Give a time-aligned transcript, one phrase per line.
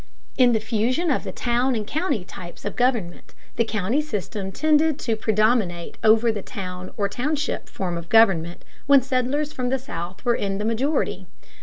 [0.35, 4.97] In the fusion of the town and county types of government the county system tended
[4.97, 10.25] to predominate over the town or township form of government when settlers from the South
[10.25, 11.27] were in the majority.